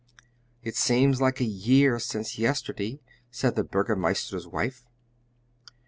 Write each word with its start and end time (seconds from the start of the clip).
"It 0.63 0.75
seems 0.75 1.21
a 1.21 1.43
year 1.43 1.99
since 1.99 2.39
yesterday," 2.39 2.99
said 3.29 3.55
the 3.55 3.63
Burgomeister's 3.63 4.47
wife. 4.47 4.87